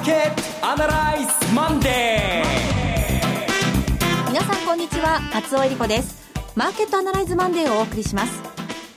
[0.00, 4.30] マーケットアナライズマンデー。
[4.30, 6.30] 皆さんこんにちは松尾英里子です。
[6.56, 8.40] マーケットアナライズマンデーをお送りします。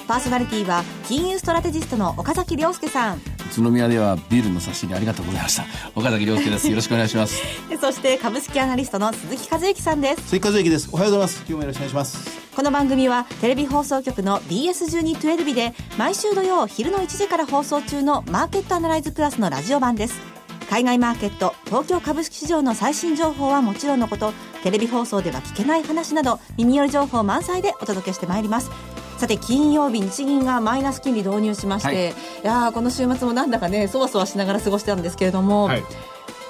[0.07, 3.17] パーソナリティは金融ストラテジストの岡崎良介さん。
[3.17, 3.21] 宇
[3.57, 5.65] 都宮ではビールの差し入れありがとうございました。
[5.93, 6.69] 岡崎良介です。
[6.69, 7.41] よろしくお願いします。
[7.81, 10.21] そして株式アナリストの鈴木一之さんです。
[10.29, 10.87] 鈴木一之です。
[10.89, 11.37] おはようございます。
[11.39, 12.43] 今日もよろしくお願いします。
[12.55, 20.32] この番組はテレビ放送局の BS1212 日で毎週土曜昼の1時から放送中のマーケットアナライズプラスのラジオ版です
[20.73, 24.33] 海外マーケット東京株式市場の最新情報はもちろんのこと
[24.63, 28.71] テレビ放送では聞けない話など耳寄り情報満載でお届けしてまいります。
[29.19, 35.83] さて金曜日日銀がマイナス金利導入しまして、はい、いやこの週末もなんだかねそわそわしながら過ごしてたんですけれども、はい。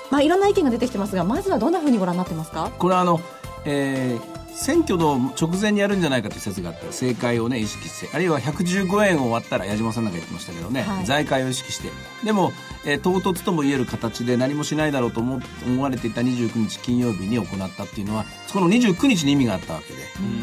[0.09, 2.71] まあ、いろんな意見が出てきてますがまずはどんなふうにご覧になってますか？
[2.79, 3.19] これはあの、
[3.65, 11.89] えー選挙の直前にやるんじゃないかという説があった政界をね意識してあるいは115円を割ったら矢島さんなんか言ってましたけどね、はい、財界を意識して。
[12.23, 12.53] でも、
[12.85, 19.99] えー、唐突とも言える形で何もしないだろうと思思われていた29日金曜日に行ったっていうのはその29日に意味があったわけで、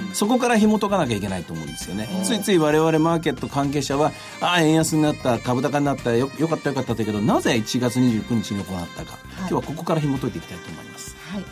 [0.07, 11.17] うん、そこから紐解かなきゃいけないと思うんですよね、ついつい我々マーケット関係者はああ円安になった株高になったよよかったよかっただけどなぜ1月29日に行ったか、はい、今日はここから紐解いていきたいと思います。
[11.33, 11.45] はい。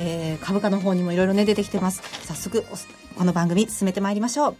[0.00, 2.02] えー、株価の方にもいろいろね出てきてます。
[2.26, 2.64] 早速
[3.16, 4.56] この番組進めてまいりましょう。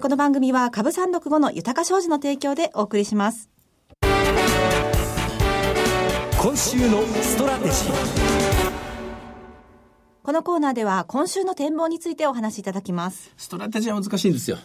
[0.00, 3.55] この番組は株三六五の豊か商事の提供でお送りします
[6.46, 7.92] 今週のストラテジー
[10.22, 13.32] このコーナーでは今週の展望についてお話しいただきます。
[13.36, 14.58] ストラテジーは難しいんですよ。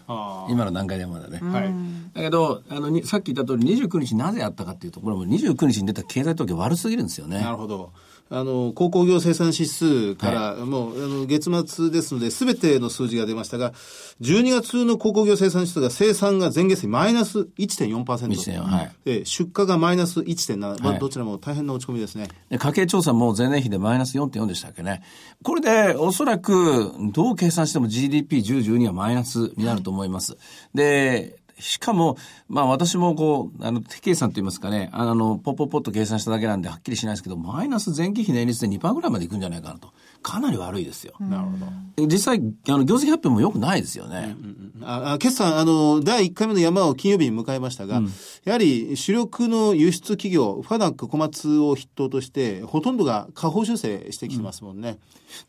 [0.48, 1.40] 今の段階ではまだね。
[1.40, 1.74] はい。
[2.14, 7.42] だけど、あの、さっき言った通り29日なぜあったかっていうと、これも29日に出た経済統計悪すぎるんですよね。
[7.42, 7.94] なるほど。
[8.34, 13.74] あの、鉱工業生産指数から、はい、もう、あの、月末ですので、すべての数字が出ましたが、
[14.22, 18.06] 12月の鉱工業生産指数が生産が前月比マイナス1.4%。
[18.06, 18.92] 1.4、はい。
[19.04, 22.30] で、出荷がマイナス1.7、はい、どちらも大変な落ち込みですね。
[22.58, 25.04] 家計調査も前年比でマイナス4.4でしたっけね。
[25.44, 30.38] これで、おそらく、どう計算しても GDP10、12はマイナスになると思います。
[30.74, 32.18] で、しかも、
[32.50, 39.94] まあ私もこう、あの、手計算といいますかね、あの、ポッポッポッと計算しただけなんではっきりしないですけど、マイナス前期比年率で2%ぐらいまでいくんじゃないかなと。
[40.22, 41.14] かなり悪いですよ。
[41.20, 42.08] なるほど。
[42.08, 44.36] 実際、あの、業績発表も良くないですよね。
[44.40, 48.12] うんうん、あ決算、あの、第1回目の山を金曜日に迎えましたが、うん、
[48.46, 54.90] やはり主力の輸出企業、ファナック小松を筆頭として、ほとんどが下方修正してきてますもんね。
[54.90, 54.98] うん、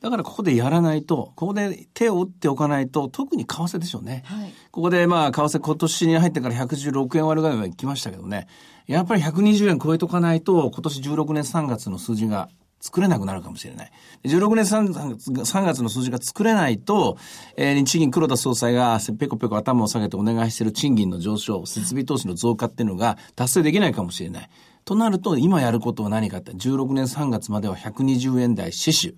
[0.00, 4.22] だからここでやらないと、ここで手を打っておかないと、特に為替でしょうね。
[4.24, 8.46] はい、ここでまあ、為替今年に入ってから116円割るぐらいまで来ましたけどね。
[8.86, 12.48] やっぱり120円超えとかないと、今年16年3月の数字が
[12.82, 13.92] 作れなくなるかもしれない。
[14.24, 17.16] 16年 3, 3月の数字が作れないと、
[17.56, 24.50] えー、日銀黒田総裁がペコペコ頭を下げてお願いしている賃金の上昇、設備投資の増加っていうのが達成できないかもしれない。
[24.84, 29.16] となると、今やることは何かって、16年3月までは120円台死守。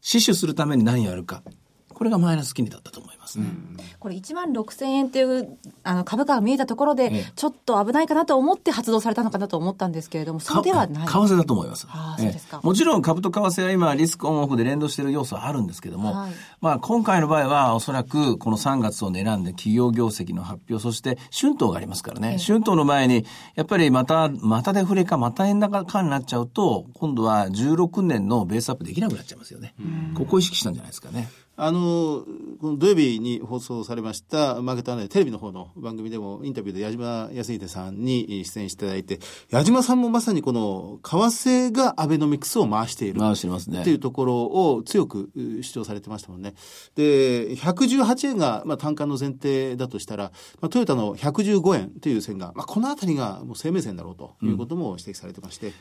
[0.00, 1.42] 死守するために何やるか。
[1.96, 3.46] これがマイナス金利だったと思いますね。
[3.46, 11.08] うん、これ1万6000円っていうあの株価が見えたところで、ちょっと危ないかなと思って発動されたのかなと思ったんですけれども、そうではない。
[11.08, 11.86] 為替だと思います。
[11.88, 23.24] あそうですか、もちろん株と為替は今リスクオンオフで連動している要素はあるんですけども、はい、まあ今回の場合はおそらくこの3月を狙んで企業業績の発表、そして春闘がありますからね、春闘の前に
[23.54, 29.74] やっぱりまた、またデフレかまた円高かになっちゃうと、今度は16年のベースアップできなくなっちゃいますよね。
[30.14, 31.28] ここを意識したんじゃないですかね。
[31.58, 32.24] あの、
[32.60, 43.20] この土曜日に放送されました、マーケットアナリテレビの方の番組でもインタビューで矢島康秀さんに出演していただいて、矢島さんもまさにこの、為替がアベノミクスを回している。
[43.20, 43.80] 回してますね。
[43.80, 45.30] っていうところを強く
[45.62, 46.54] 主張されてましたもんね。
[46.94, 55.72] で、118円が、まあ、単価の前提だとしたら、まあ、トヨタの115円という線が、まあ、このあたりがもう生命線だろうということも指摘されてまして、うん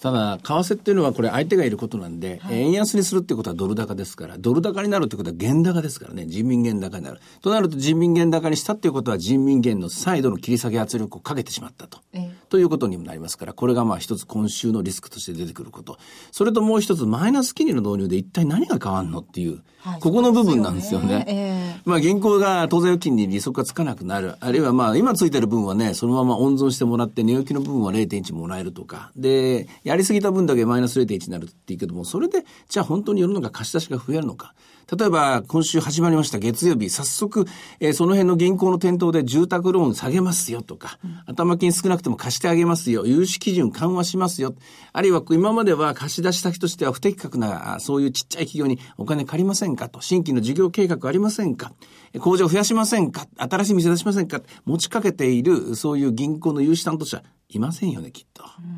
[0.00, 7.20] ただ、為替っていうのはこれ相手がいることなんで、はい、円安にするってことはドル高ですから、ドル高になるってことは原高ですからね、人民元高になる。
[7.42, 11.98] となると人民元高にしたっていうことは人民元の再度の切り下げ圧力をかけてしまったと。
[12.12, 15.98] えということにもなりますから、これがまあ一つ今週のリスクとして出てくること。
[16.32, 21.24] それともう一つ、マイナス金利の導入で一体何が変わるのっていう、はい、ここの部分なんですよね。
[21.24, 24.34] ねえー、まあ銀行が当座預金に利息がつかなくなる。
[24.40, 29.12] あるいはまあ今ついてる分はね、そのまま温存してもらって、値置きの部分は0.1もらえるとか。
[29.14, 34.54] で、やりすぎた分だけマイナス0.1になるって言うけども、それで、じゃあ本当に世の中貸し出しが増えるのか。
[34.96, 37.44] 例えば、今週始まりました月曜日、早速、
[37.80, 44.54] えー、その辺の銀行の店頭で住宅ローン下げますよとか、うん、頭金少なくても貸してあげますよ、融資基準緩和しますよ、
[44.92, 51.72] あるいは今までは貸し出し先としては不適格な、そういうちっちゃい企業にお金借りませんかと、新規の事業計画ありませんか、
[52.20, 58.44] 工場増やしませんか、新しい店出しませんか、持ちかけている、そういう銀行の融資担当者、いませんよね、きっと。
[58.58, 58.69] うん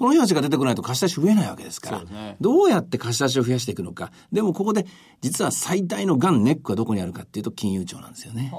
[0.00, 4.12] この人たちが出てこないと貸し出し増えないわけですから、ねどうやって貸し出しを増やしていくのか。
[4.32, 4.86] でもここで、
[5.20, 8.50] 実は最大のガンネックはどこにあるかっていうと、金融庁なんですよね。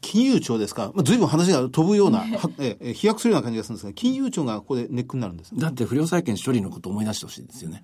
[0.00, 5.52] 金融庁ですか、まあ、随分話が飛ぶような、はええ飛躍するような感じがするんですが、金融庁がここでネックになるんです。
[5.56, 7.82] だって不良債権処理のことを思い出してほしいですよね。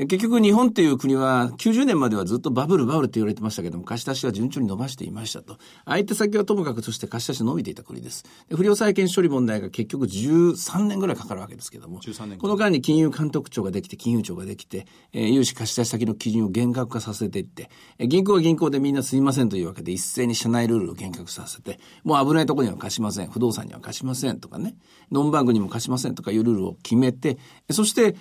[0.00, 5.58] え結局日本っていう国は90年まではずっとバブルバブルって言われてましたけども、貸し出しは順調に伸ばしていましたと。
[5.84, 8.24] 相手先はともかくとして貸し出し伸びていた国です。
[8.48, 17.68] で不良債権処理問題が結局13年ぐらいかかるわけですけども、13年この間に金融監督庁ができて、金融庁ができて、えー融資貸し出し先の基準を厳格化させていって、
[17.98, 24.76] えー銀行は銀行でみんなすいませんというわけで一斉に社内ルールを厳格させて、もう危ないところには貸しません、不動産には貸しませんとかね、
[25.10, 27.38] ノンバンクにも貸しませんとかいうルールを決めて、
[27.70, 28.14] そして、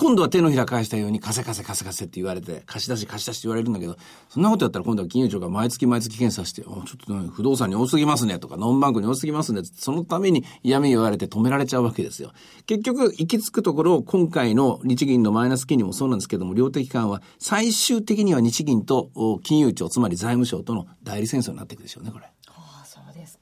[0.00, 3.96] 今度は手のひら返したように、貸せ貸せ貸せ貸せって言われて、貸し出し貸し出しって言われるんだけど、
[4.28, 12.30] そんなことやったら今度は金融庁が毎月毎月検査して、ちょっと不動産に多すぎますねとか、ノンバンクに多すぎますねってそのために嫌味言われて止められちゃうわけですよ。
[12.66, 19.10] 結局、行き着くところ、今回の日銀のマイナス金利もそうなんですけども、量的緩和、最終的には日銀と
[19.42, 22.30] 金融庁、つまり財務省との代理戦争になっていくでしょうね、これ。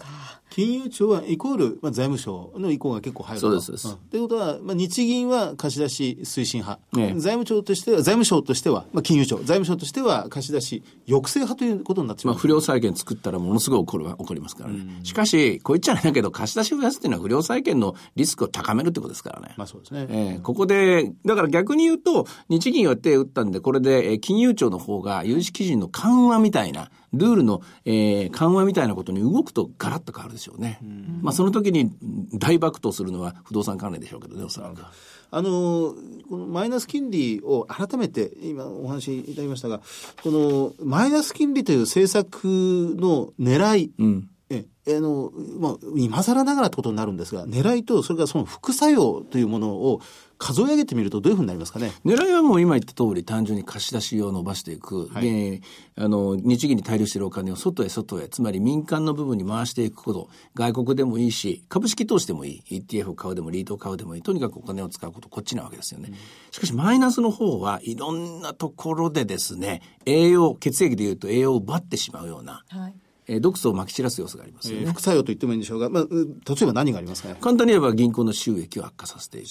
[0.01, 0.46] ああそうですか。
[0.57, 3.47] 金融庁はイコール、まあ、財務省の意向が結構入ると。
[3.47, 3.89] そうですそうです。
[4.07, 4.09] ん。
[4.09, 7.21] ということは、まあ、日銀は貸し出し推進派、ええ。
[7.21, 12.41] 財務庁としては、財務省としては、まあ、金融庁、財務省としては貸し出し抑制派ということになってしままあ、う。
[12.41, 15.01] 不良債権作ったらものすごい怒るわ怒りますからね。
[15.03, 19.53] しかし、こう言っちゃないけど、貸し出しを増やすっていうのは不良債権のリスクを高めるってことですからね。
[19.59, 20.07] まあそうですね。
[20.09, 20.41] ええ。
[20.43, 30.81] ここで、だから逆に言うと、日銀は手を打ったんで、これで、えー金融庁の方が融資基準の緩和みたいな、ルールの、えー緩和みたいなことに動くとガラッと変わるでしょうね。
[31.23, 31.91] まあその時に
[32.35, 34.83] 大爆投するのは不動産関連でしょうけどね、おそらく。
[35.31, 35.95] あの
[36.31, 39.81] このマイナス金利を改めて今お話しいただきましたが、
[40.23, 44.31] このマイナス金利という政策の狙い、うん。
[44.49, 50.01] えあのまあ、今更ながらってことになるんですが、狙いとそれからその副作用というものを
[50.39, 51.91] 数え上げてみるとどういうふうになりますかね？
[52.05, 55.09] 狙いはもう今言った通り単純に貸し出しを伸ばしていく。
[55.09, 55.63] はいで、
[55.97, 60.29] あの、日銀に滞留しているお金を外へ外へ、つまり民間の部分に回していくこと。
[60.55, 62.81] 外国でもいいし、株式投資でもいい。
[62.81, 64.23] ETF を買うでもリートを買うでもいい。
[64.23, 66.13] とにかくお金を使うこと、こっちなわけですよね。
[66.53, 72.95] しかしマイナスの方はいろんなところでですね、栄養、血液でいうと栄養を奪ってしまうような、はい
[73.29, 74.83] えー毒素をまき散らす要素がありますよね。
[74.83, 77.41] えー副作用と言ってもいいんでしょうが、まあ、う例えば何がありますかね？
[77.41, 79.49] 簡単に言えば銀行の収益を悪化させていく。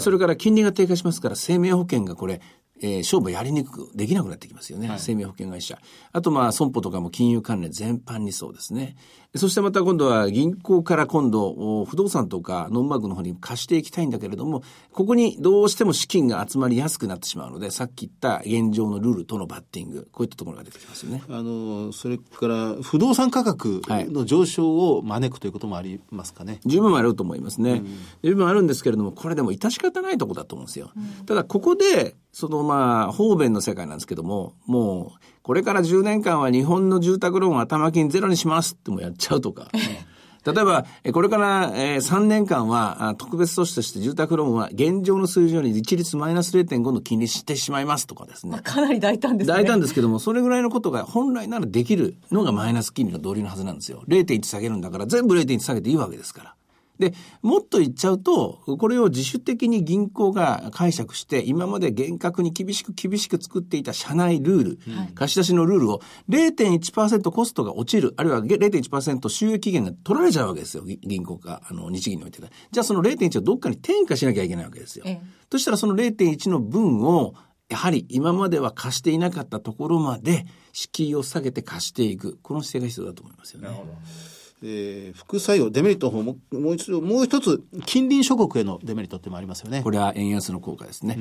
[0.00, 2.40] それから金利が低下しますから生命保険がこれ、
[2.80, 5.78] えー商売やりにくくできなくなってきますよね、生命保険会社。
[6.12, 8.96] あとまあ損保とかも金融関連全般にそうですね。
[9.36, 21.22] そしてまた今度は銀行から今度お不動産とかノンバンクの方に貸していきたいんだけれども、ここにどうしても資金が集まりやすくなってしまうので、さっき言った現状のルールとのバッティング、こういったところが出てきますよね。
[21.28, 26.60] あのそれから不動産価格の上昇を招くということもありますかね。
[26.64, 27.82] 十分あると思いますね。
[28.22, 30.92] 十分あるんですけれども、これでも致し方ないところだと思うんですよ。
[31.26, 39.68] ただ、ここで、そのまあ、方便の世界なんですけども、もう、これから10年間は日本の住宅ローン頭金ゼロにしますってもやっちゃうとか。
[40.46, 48.58] 例えば、えこれから、えー3年間は、あ特別措置として住宅ローンは現状の水準より一律マイナス0.5の金利してしまいますとかですね。
[48.62, 54.02] かなり大胆ですね大胆ですけども、それぐらいのことが本来ならできるのがマイナス金利の道理のはずなんですよ。
[54.08, 56.54] 0.1下げるんだから全部0.1下げていいわけですから。
[56.98, 64.78] で、もっと言っちゃうと、これを自主的に銀行が解釈して、今まで厳格に厳しく厳しく作っていた社内ルール、
[65.14, 70.84] 貸し出しのルールを0.1%コストが落ちる、あるいは0.1%収益源が取られちゃうわけですよ。
[70.84, 72.38] ぎ銀行か、あの、日銀において。
[72.38, 75.04] じゃあその0.1をどっかに転嫁しなきゃいけないわけですよ。
[75.06, 77.34] ええそしたらその0.1の分を、
[77.68, 82.38] やはり今までは貸していなかったところまで敷居を下げて貸していく。
[82.42, 83.68] この姿勢が必要だと思いますよね。
[84.66, 89.82] えー副作用、デメリットの方も、もう一度、もう一つ、近隣諸国へのデメリットってもありますよね。
[89.82, 91.18] これは円安の効果ですね。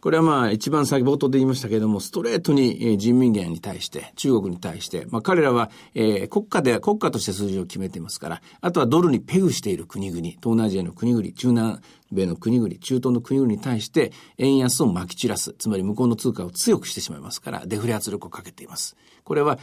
[0.00, 11.78] これはまあ一番先冒頭で言いましたけれども、ストレートにえー人民元に対して、中国に対して、まあ彼らは、えー国家で、国家として数字を決めていますから、あとはドルにペグしている国々、東南アジアの国々、中南
[12.12, 15.54] 米の国々、中東の国々に対して円安をまき散らす。
[15.58, 18.96] つまり向こうの通貨を強くしてしまいますから、デフレ圧力をかけています。
[19.24, 19.58] これは、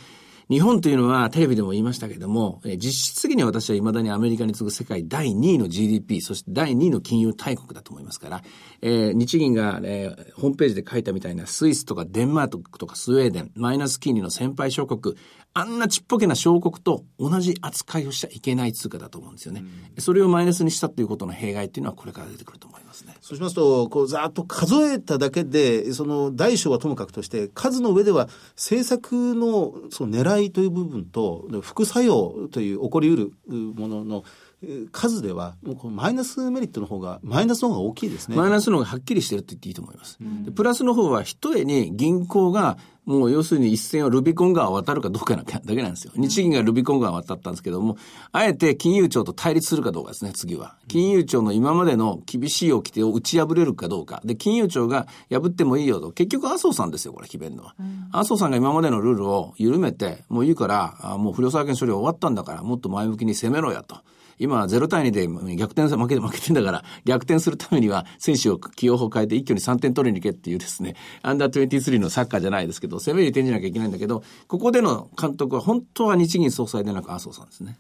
[0.50, 8.44] 日本というのはテレビでも言いましたけども、実質的には私は未だにアメリカに次ぐ世界第2位の GDP、そして第2位の金融大国だと思いますから、
[8.82, 15.16] えー日銀が、えーホームページで書いたみたいなスイスとかデンマークとかスウェーデン、マイナス金利の先輩諸国、
[15.56, 19.64] あんなちっぽけな小国と同じ扱いをしちゃいけない通貨だと思うんですよね。
[20.00, 23.16] それをマイナスにしたということの弊害っていうのはこれから出てくると思いますね。
[23.22, 34.53] そうしますと、こう、ざーっと数えただけで、その大小はともかくとして、数の上では政策のその狙いという部分と、副作用という起こりうるもののえー
[34.92, 38.36] 数では、もうマイナスメリットの方が、マイナスの方が大きいですね。
[38.36, 40.18] マイナスの方がはっきりしてるって言っていいと思います。
[40.46, 46.14] でプラスの方は一重に銀行がもう要するに一線をルビコン川を渡るかどうかだけなんですよ。
[46.16, 47.98] 日銀がルビコン川を渡ったんですけども、
[48.32, 50.76] あえて金融庁と対立するかどうかですね、次は。
[50.88, 54.22] 金融庁の今までの厳しい掟を打ち破れるかどうか。
[54.24, 56.12] で、金融庁が破ってもいいよと。
[56.12, 57.76] 結局麻生さんですよ、これ、決めるのは。
[58.14, 63.98] 麻生さんが今までのルールを緩めて、もういいから、あもう不良債権処理は終わったんだから、もっと前向きに攻めろやと。
[64.40, 77.78] 今は0対2で逆転負けて負けてんだから、逆転するためには選手を起用法変えて一挙に3点取りに行けっていうですね、アンダー23のサッカーじゃないですけど、攻めに転じなきゃいけないんだけど、ここでの監督は本当は日銀総裁でなく麻生さんですね。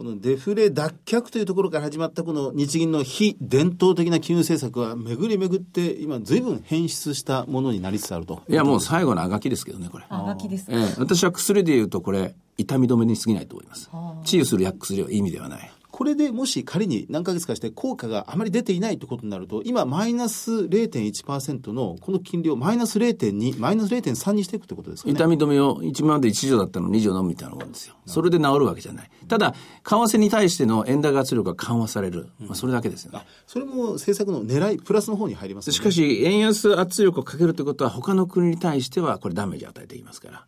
[0.00, 8.40] このデフレ脱却というところから始まったこの日銀の非伝統的な金融政策は巡り巡って今随分変質したものになりつつあると。
[8.48, 10.06] いや、もう最後のあがきですけどね、これ。
[10.08, 13.90] あがきですかええ、私は薬で言うとこれ、痛み止めに過ぎないと思います。
[14.24, 15.70] 治癒する薬薬は意味ではない。
[16.00, 25.12] これでもし仮に何ヶ月かして効果があまり出ていないということになると、今マイナス0.1%のこの金利をマイナス0.2、マイナス0.3にしていくということですかね。
[25.12, 27.96] 痛み止めを1万で1錠だったの2錠飲むみたいなもんですよ。
[28.06, 29.10] それで治るわけじゃない。
[29.28, 32.30] ただ、為替に対しての円高圧力が緩和される。
[32.38, 33.20] まあ、それだけですよね。
[33.46, 35.76] それも政策の狙い、プラスの方に入りますよね。
[35.76, 40.46] しかし、円安圧力をかけるということは、他の国に対しては、これダメージを与えていきますから。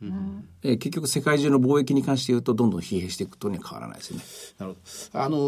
[0.62, 4.24] えー結局、世界中の貿易に関して言うと、どんどん疲弊していくことには変わらないですよね。
[4.58, 4.78] なるほ
[5.12, 5.20] ど。
[5.20, 5.41] あの、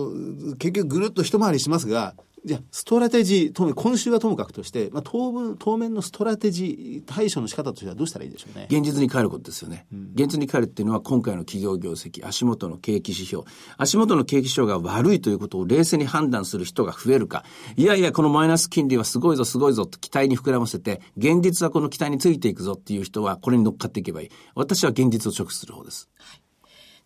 [0.58, 8.66] 結局ぐるっと一回りしますが、じゃあ、ストラテジー、今週はともかくとして、まあ、当分、当面のストラテジー対処の仕方としてはどうしたらいいでしょうね。
[8.68, 9.86] 現実に変えることですよね。
[10.14, 13.44] 現実に変えるっていうのは今回の企業業績、足元の景気指標、
[13.78, 17.44] 足元の景気指標が悪いということを冷静に判断する人が増えるか、
[17.78, 24.28] いやいや、このマイナス金利はすごいぞ、すごいぞと期待に膨らませて、現実はこの期待についていくぞっていう人はこれに乗っかっていけばいい。
[24.54, 26.10] 私は現実を直視する方です。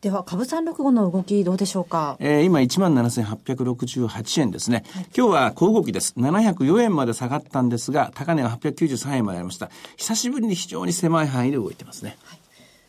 [0.01, 2.17] では、株三六五の動きどうでしょうか？
[2.21, 4.85] えー今17,868円ですね。
[5.17, 6.15] 今日は小動きです。
[6.17, 9.71] 704円まで下がったんですが、高値は893円までありました。
[9.97, 12.17] 久しぶりに非常に狭い範囲で動いてますね。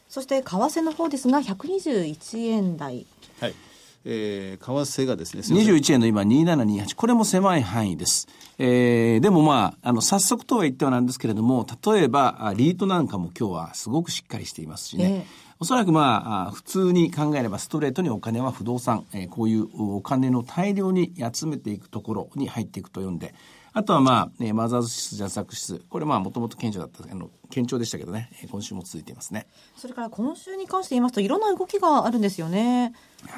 [0.07, 3.07] そして、為替の方ですが、121円台。
[3.41, 3.55] はい。
[4.05, 4.71] えー、為
[5.03, 6.95] 替がですね、すいません21円の今2728。
[6.95, 8.27] これも狭い範囲です。
[8.59, 15.25] えー、でもまあ、あの、早速とは言ってはなんですけれども、例えば、あリートなんかも今日はすごくしっかりしていますしね。
[15.25, 23.35] えおそらくまあ、普通に考えればストレートにお金は不動産、えーこういうお金の大量に集めていくところに入っていくと読んで、
[23.73, 25.79] あとはまあ、えーマザーズ指数、ジャスダック指数。
[25.89, 29.47] これまあ、もともと顕著だった、あの、堅調でしたけどね、今週も続いていますね。
[29.75, 32.93] それから今週に関して言いますと、いろんな動きがあるんですよね。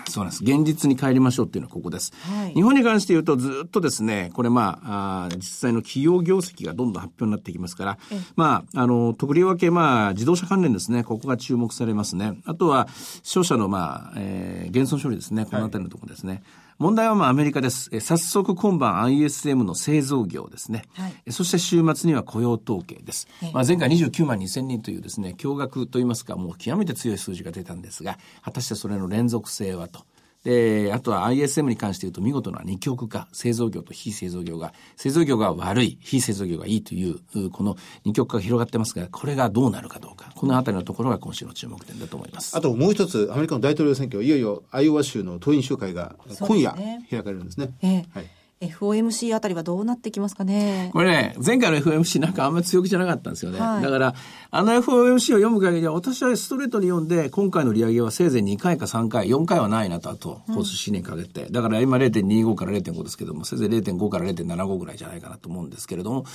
[0.10, 0.44] そうなんです。
[0.44, 2.12] 現実に帰りましょうっていうのはここです。
[2.22, 7.98] はい日本に関して言うとずっとですね、これまあ、実際の企業業績がどんどん発表になっていきますから、
[8.36, 12.38] まあ、あの、とりわけまあ、自動車関連ですね、ここが注目されますね。
[12.46, 12.88] あとは、
[13.24, 16.44] 商社のまあ、えー、減損処理ですね、このあたりのところですね。
[16.82, 17.92] 問題はまあアメリカです。
[17.94, 20.86] えー早速今晩 ISM の製造業ですね。
[20.94, 23.28] はいえーそして週末には雇用統計です。
[23.54, 30.06] まあ、前回29万2000人というですね、驚愕といいますか、もう極めて強い数字が出たんですが、果たしてそれの連続性はと。
[30.44, 42.58] で、あとは ISM に関して言うと見事な二極化、製造業と非製造業が、製造業が悪い、非製造業がいいという、うこの二極化が広がってますが、これがどうなるかどうか、このあたりのところが今週の注目点だと思います。
[42.58, 46.72] あともう一つ、アメリカの大統領選挙、いよいよアイオワ州の党員集会が今夜
[47.10, 47.74] 開かれるんですね。
[47.82, 50.92] ええはい FOMC あたりはどうなってきますかね？
[50.94, 53.60] これね、前回の FOMC なんかあんまり強気じゃなかったんですよね。
[53.60, 54.14] はいだから、
[54.52, 61.48] あの FOMC を読む限りは、私はストレートに読んで、今回の利上げはせいぜい2回か3回、4回はないなと、あと、コース7年かけて。
[61.50, 66.26] だから今0.25から0.5ですけども、せいぜい0.5から0.75ぐらいじゃないかなと思うんですけれども、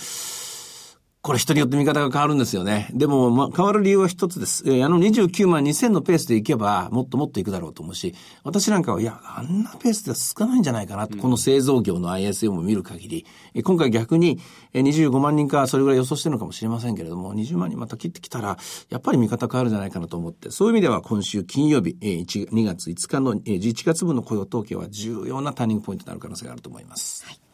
[1.26, 2.88] これ人によって見方が変わるんですよね。
[2.92, 4.62] でも、まあ、変わる理由は一つです。
[4.64, 8.14] えーあの29万2000のペースでいけば、もっともっといくだろうと思うし、
[8.44, 14.38] 私なんかは、いや、あんなペースでは少ないんじゃないかなと、この製造業の ISM を見る限り、えー今回逆に、
[14.72, 18.56] えー25万人かそれぐらい予想してるのかもしれませんけれども、20万人また切ってきたら、
[18.88, 27.26] やっぱり見方変わるんじゃないかなと思って、そういう意味では今週金曜日、えー2月5日の、えー1月分の雇用統計は重要なターニングポイントになる可能性があると思います。
[27.26, 27.45] はい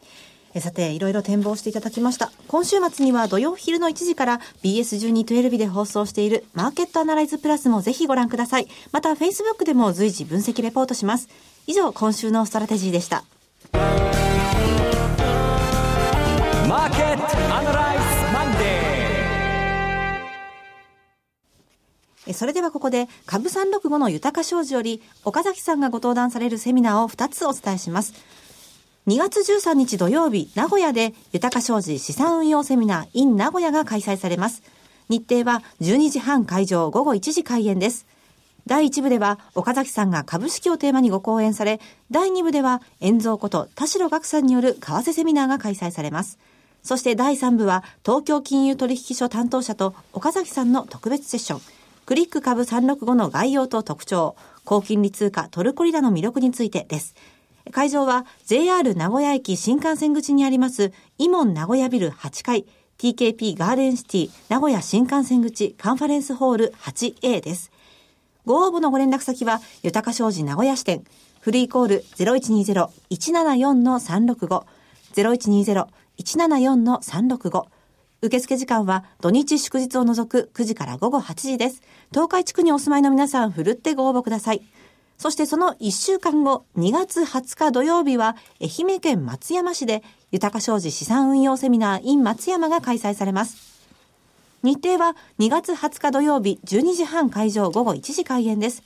[0.55, 2.31] えさて、いろいろ展望していただきました。
[2.47, 8.67] 今週末には土曜昼の1時から BS1212 で放送しているマーケットアナライズプラスもぜひご覧ください。
[8.91, 11.27] また、Facebook でも随時分析レポートします。
[11.65, 13.23] 以上、今週のストラテジーでした。
[16.73, 17.23] マーケット
[17.55, 18.51] アナライズマン
[22.27, 28.13] デそれではここで株365の豊か商事より岡崎さんがご登壇されるセミナーを2つお伝えします。
[29.05, 34.63] 2月13日土曜日、名古屋で豊か商事資産運用セミナー in 名古屋が開催されます。
[35.09, 38.05] 日程は12時半会場午後1時開演です。
[38.65, 41.81] 第1部では岡崎さんが株式をテーマにご講演され、
[42.11, 46.39] 第2部では遠蔵こと田代岳さんによる為替セミナーが開催されます。
[46.81, 51.61] そして第3部は東京金融取引所担当者と岡崎さんの特別セッション。
[52.05, 57.15] クリック株365の概要と特徴、高金利通貨トルコリラの魅力についてです。
[57.71, 62.65] 会場は JR 名古屋駅新幹線口にありますイモン名古屋ビル8階
[62.97, 67.71] TKP ガーデンシティ名古屋新幹線口カンファレンスホール 8A です。
[68.45, 71.05] ご応募のご連絡先は、豊か商事名古屋支店、
[71.39, 72.03] フリーコール
[73.11, 74.65] 0120-174-365、
[75.15, 77.65] 0120-174-365、
[78.21, 81.81] 受付時間は土日祝日を除く9時から午後8時です。
[82.11, 84.61] 東海地区にお住まいの皆さん、ふるってご応募ください。
[85.23, 93.55] そしてその1週間後、2月20日土曜日は、愛媛県松山市で、豊か商事資産運用セミナー in 松山が開催されます。
[94.63, 98.83] 日程は2月20日土曜日12時半会場午後1時開演です。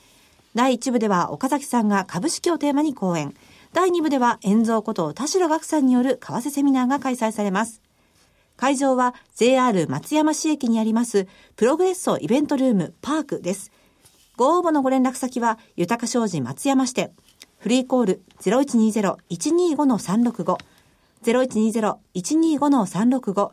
[0.54, 3.34] 第1部では岡崎さんが株式をテーマに講演。
[3.74, 7.82] 第2部では遠蔵こと田代岳さんによる為替セミナーが開催されます。
[8.58, 13.72] 会場は JR 松山市駅にありますプログレッソイベントルームパークです。
[14.38, 17.10] ご応募のご連絡先は豊か商事松山支店。
[17.58, 20.58] フリーコール0120-125-365。
[21.24, 23.52] 0120-125-365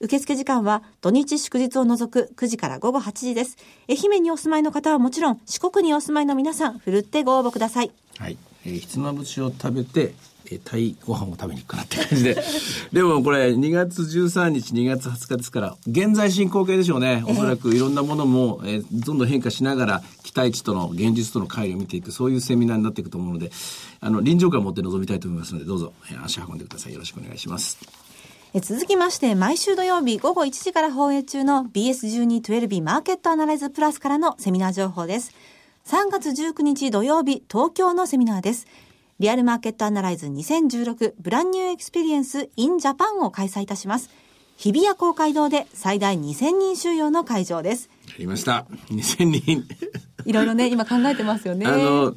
[0.00, 3.56] 受付時間は土日祝日を除く9時から午後8時です。
[3.88, 7.92] 愛媛にお住まいの方はもちろん、四国にお住まいの皆さん、ふるってご応募ください。
[8.18, 8.36] はい。
[8.66, 12.36] えー、ひつまぶしを食べて、えー、タイご飯を食べに行くかなって感じで。
[12.92, 17.24] でもこれ2月13日、2月20日ですから、現在進行形でしょうね。
[17.26, 23.50] おそらくいろんなものも、えー、どんどん変化しながら、期待値との現実との乖離を見ていく、そういうセミナーになっていくと思うので、
[24.00, 26.92] あの、臨場感を持って臨みたいと思いますので、どうぞ、えー、足運んでください。
[26.92, 27.78] よろしくお願いします。
[28.60, 35.32] 続きまして、毎週土曜日午後1時から放映中の BS12-12 マーケットアナライズプラスからのセミナー情報です。
[35.86, 38.68] 3月19日土曜日、東京のセミナーです。
[39.24, 44.10] リアルマーケットアナライズ2016ブランニューエクスペリエンス in Japan を開催いたします。
[44.58, 47.88] 日比谷公会堂で最大2000人収容の会場です。
[48.06, 48.66] やりました。
[48.90, 49.64] 2000人。
[50.26, 51.64] いろいろね、今考えてますよね。
[51.64, 52.14] あの、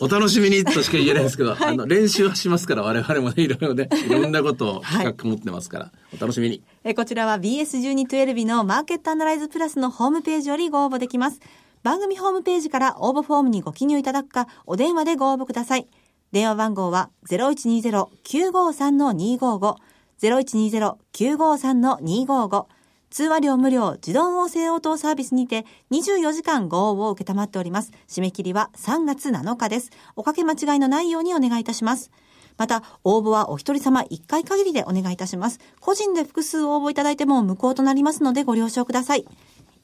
[0.00, 6.62] お楽しみにとしか言えないですけど、 はい、あの、練習はしますから、我々もね、いろいろね、いろんなことを企画持ってますから、はい、お楽しみに。
[6.84, 11.40] えこちらは BS1212 のマーケットアナライズプラスのホームページよりご応募できます。
[11.86, 15.86] 番組ホームページから応募フォームにご記入いただくか、お電話でご応募ください。
[16.32, 19.76] 電話番号は0120-953-255、
[20.20, 22.66] 0120-953-255、
[23.10, 27.92] 通話料無料自動音声応答サービスにて24時間ご応募を受けたまっております。
[28.08, 29.92] 締め切りは3月7日です。
[30.16, 32.10] おかけ間違いのないようにお願いいたします。
[32.58, 35.60] また、応募はお一人様1回限りでお願いいたします。
[35.78, 39.24] 個人で複数応募いただいても無効となりますのでご了承ください。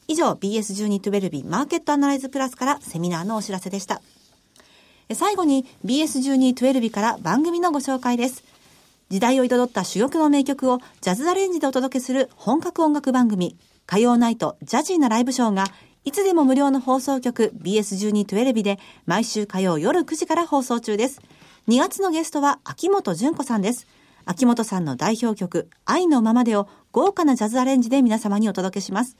[0.08, 4.02] 以上、BS1212 マーケットアナライズプラスからセミナーのお知らせでした。
[5.14, 8.44] 最後に BS1212 から番組のご紹介です。
[9.10, 15.64] 時代を彩った珠玉の名曲をジャズアレンジでお届けする本格音楽番組、火曜ナイトジャジーなライブショーが、
[16.04, 21.20] いつでも無料の放送局 BS1212 で毎週火曜夜9時から放送中です。
[21.68, 23.86] 2月のゲストは秋元純子さんです。
[24.24, 29.16] 秋元さんの代表曲、愛のままでを豪華なジャズアレンジで皆様にお届けします。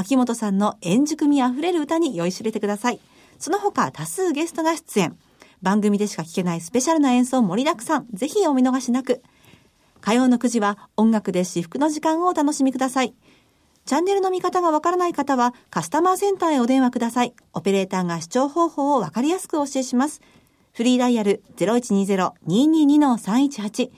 [0.00, 3.00] 秋元さんの円熟味あふれる歌に酔いしれてください。
[3.38, 5.14] その他多数ゲストが出演。
[5.60, 8.06] 番組でしか聴けないスペシャルな演奏盛りだくさん。
[8.14, 9.20] ぜひお見逃しなく。
[10.00, 13.12] 火曜の9時は音楽で至福の時間をお楽しみください。
[13.84, 17.34] チャンネルの見方がわからない方はカスタマーセンターへお電話ください。
[17.52, 20.22] オペレーターが視聴方法をわかりやすくお教えします。
[20.72, 23.90] フリーダイヤル0120-222-318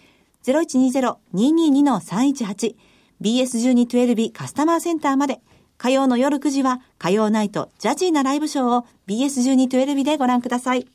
[0.44, 2.74] 0120-222-318
[3.20, 5.40] BS1212 カスタマーセンターまで
[5.82, 10.86] 火曜の夜9時は火曜ナイトジャジーなライブショーを BS1212 でご覧ください。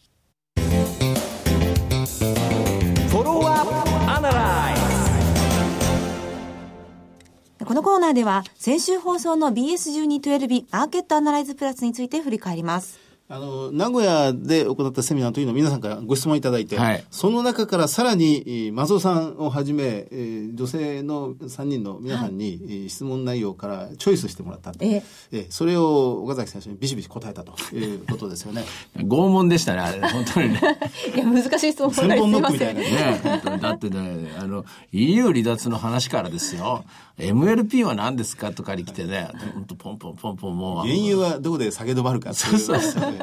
[7.65, 13.06] このコーナーでは先週放送の BS1212 マーケットアナライズプラスについて振り返ります。
[13.29, 28.63] あの、名古屋で行ったセミナーというのを皆さんからご質問いただいて、はいその中からさらに、えー松尾さんをはじめ、えー女性の3人の皆さんに、えー質問内容からチョイスしてもらったえええーそれを岡崎先生にビシビシ答えたということですよね。
[28.95, 30.61] 拷問でしたね、あれ、本当にね。
[31.13, 32.77] いや、難しい質問ばかりすいません。
[32.77, 34.63] ね本当にだってね、あの、
[34.93, 36.85] EU 離脱の話からですよ。
[37.17, 40.87] MLP は何ですかとかに来てね、本当ポンポンポンポンもう。
[40.87, 42.59] 原油はどこで下げ止まるかっていう。
[42.59, 43.16] そうそう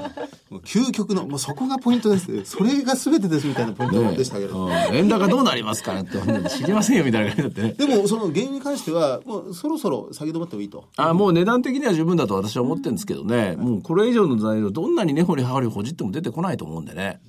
[0.50, 2.44] もう究極の、もうそこがポイントです。
[2.44, 4.66] それが全てですみたいなポイントでしたけど。
[4.66, 7.72] うん円高どうなりますかねって、知りませんよみたいな感じだってね。
[7.86, 10.84] でも、その原油に関しては、もうそろそろ下げ止まってもいいと。
[10.96, 17.20] あもう値段的には十分だと私は思ってるんですけどね、もうこれ以上の材料、どんなに根掘り葉掘りほじっても出てこないと思うんでね。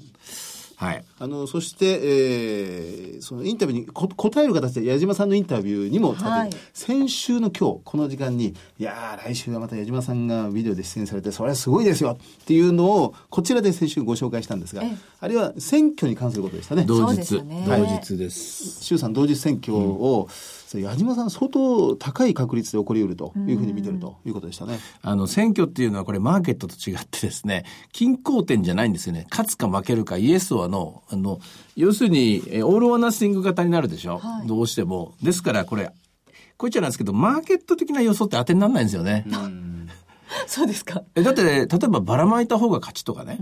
[0.86, 1.04] はい。
[1.20, 16.84] あの、そして、えーそのインタビューにこ答える形で矢島さんのインタビューにもはい先週の今日、この時間に、いやー、来週はまた矢島さんがビデオで出演されて、それはすごいですよっていうのを、こちらで先週ご紹介したんですがええ、あれは選挙に関することでしたね。
[16.86, 18.84] 同そうです日、同日です。
[18.84, 20.28] 衆参同日選挙を、
[20.68, 24.80] それ矢島さん相当高い確率で起こり得るというふうに見てるということでしたね。
[25.02, 29.28] あの、選挙っていうのはこれマーケットと違ってですね、均衡点じゃないんですよね。
[29.30, 31.14] 勝つか負けるか、イエスはノー。
[31.16, 31.40] あの、
[31.76, 35.16] 要するに、えオール・オア・ナッシング型になるでしょ、はいどうしても。
[35.22, 35.92] ですからこれ、
[36.58, 39.26] こういっちゃなんですけど、マーケット的な予想って当てにならないんですよね。
[40.48, 41.04] そうですか。
[41.16, 43.40] えだって、例えばばらまいた方が勝ちとかね。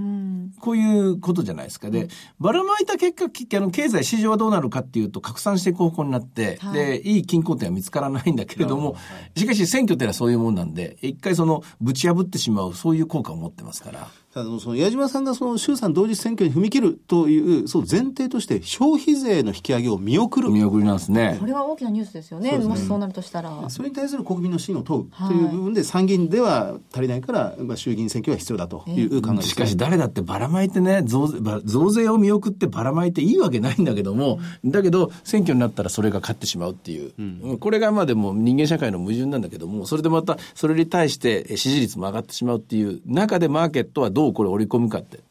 [0.59, 1.89] こういうことじゃないですか。
[1.89, 2.07] で、
[2.39, 8.95] ばらまいた結果、きあの経済、市場はどうなるかっていうと、拡散していく方向になって、はいで、いい均衡点は見つからないんだけれども、
[9.35, 14.07] しかし選挙ってのはそういうもんなんで、一回その、ぶち破ってしまう、そういう効果を持ってますから。
[14.33, 20.49] ただその矢島さんがその衆参同日選挙に踏み切るという、そう前提として消費税の引き上げを見送る。
[20.49, 21.45] 見送りなんですねこ。
[21.45, 22.57] れは大きなニュースですよね。
[22.57, 23.69] もしそうなるとしたら。
[23.69, 45.17] それに対する国民の信を問うはいという部分で、参議院では足りないから、まあ、衆議院選挙は必要だという考えです、しかし誰だってばらまいてね、増税ば増税を見送ってばらまいていいわけないんだけども、だけど選挙になったらそれが勝ってしまうっていう、うんこれがまあでも人間社会の矛盾なんだけども、それでまたそれに対してえ支持率も上がってしまうっていう中でマーケットはどうこれ織り込むかって。
[45.17, 45.23] うん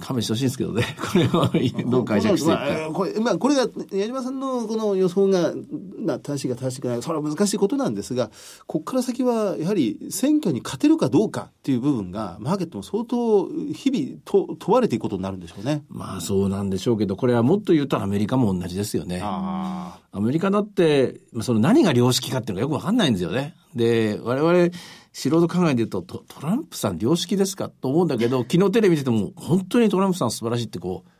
[0.00, 0.84] 勘弁してほしいんですけどね。
[0.98, 1.50] これは
[1.86, 2.64] どう解釈していくか。
[2.64, 5.52] まあこれ、まあ、これが、矢島さんのこの予想が、
[5.98, 8.30] まあ、正しいか正しくないか、それは難しいことなんですが、
[8.66, 15.84] ここから先は、やはり選挙に勝てるかどうかっていう部分が、マーケットも相当、日々と問われていくことになるんでしょうね。
[15.88, 19.20] まあそうなんでしょうけど、これはもっと言うとアメリカも同じですよね。
[19.22, 23.54] あアメリカだって、まあその何が良識かっていうのがよくわかんないんですよね。
[23.74, 24.70] で、我々、
[25.12, 27.68] 素人考えで言うとト、トランプさん良識ですか？
[27.68, 31.10] と思うんだけど、 昨日テレビ見てても、本当にトランプさん素晴らしいってこう、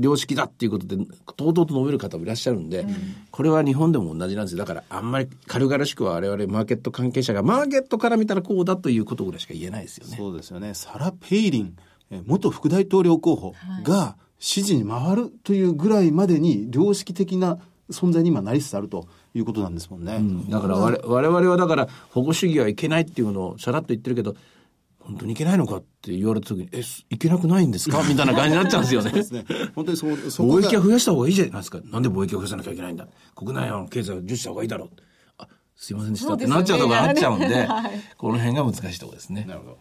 [0.00, 0.96] 良識だっていうことで、
[1.36, 2.86] とうとうと述べる方もいらっしゃるんで、
[3.30, 4.58] これは日本でも同じなんですよ。
[4.58, 10.16] だから、あんまり軽々しくは我々マーケット関係者が、マーケットから見たらこうだということぐらいしか言えないですよね。
[10.16, 10.74] そうですよね。
[10.74, 11.76] サラ・ペイリン、
[12.10, 13.54] え元副大統領候補
[13.84, 17.58] が支持に回るというぐらいまでに良識的な
[17.90, 20.18] 存在に今なりつつあるということなんですもんね。
[20.50, 24.34] だから我我々はだから保護主義はいけないっていうのをさらっと言ってるけど、
[25.00, 28.02] 本当にいけないのかって言われた時に、え、すいけなくないんですか？
[28.02, 29.10] みたいな感じになっちゃうんですよね。
[29.12, 29.44] ですね。
[29.74, 31.80] 本当にそう、 そ貿易は増やした方がいいじゃないですか。
[31.84, 33.06] なんで貿易を増やさなきゃいけないんだ。
[33.34, 34.88] 国内の経済を重視した方がいいだろう。
[35.38, 39.44] あ、すいませんでしたってなっちゃうとこがあっちゃうんで、 はいこの辺が難しいところですね。
[39.46, 39.78] なるほど。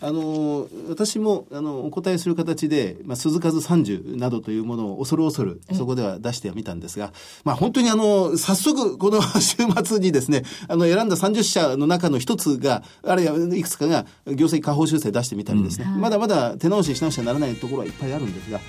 [0.00, 7.12] あの私もあのお答えする形で、まあ、鈴数30などというものを恐る恐るそこでは出してはみたんですが、
[7.44, 18.60] まあ、本当にあの早速この 週末にですねあの選んだ30社の中の一つがあるいはいくつかが業績下方修正出してみたりですね、まだまだ手直しし直しにならないところはいっぱいあるんですが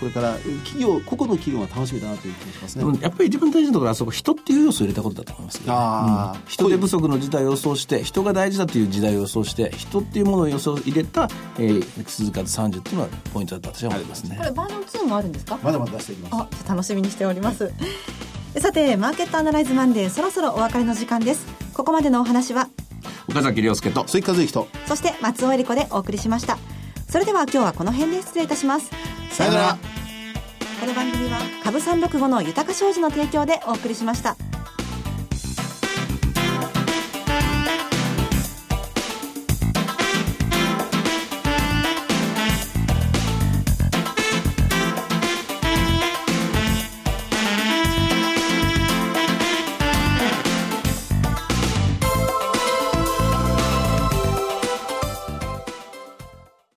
[0.00, 2.84] これから企業個々の企業は楽しみだなという気がしますね。
[3.00, 6.42] やっぱり一番大事なところはあそこ人っていう要素を入れたことだと思いますけど、あーうん。
[6.46, 14.36] 人手不足の時代を予想して人が大事だという時代を予想して人っていうものを予想入れた、えー、鈴数30っていうのはポイントだと私は思いますね。
[14.36, 15.58] これバージョン2もあるんですか？
[15.62, 16.34] まだまだ出していきます。
[16.66, 17.72] あ楽しみにしております。
[18.58, 21.46] さてマーケットアナライズマンデーそろそろお別れの時間です。
[21.74, 22.68] ここまでのお話は？
[23.28, 24.68] 岡崎亮介と鈴木和之と。
[24.86, 26.58] そして松尾恵理子でお送りしました。
[27.08, 28.90] それでは今日はこの辺で失礼いたします。
[29.30, 29.78] さよなら。
[30.80, 34.36] この番組は株365の豊か商事の提供でお送りしました